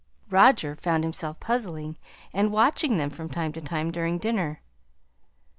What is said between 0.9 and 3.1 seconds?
himself puzzling, and watching